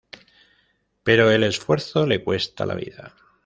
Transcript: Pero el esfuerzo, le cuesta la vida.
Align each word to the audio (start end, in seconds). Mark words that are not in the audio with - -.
Pero 1.03 1.29
el 1.29 1.43
esfuerzo, 1.43 2.07
le 2.07 2.23
cuesta 2.23 2.65
la 2.65 2.73
vida. 2.73 3.13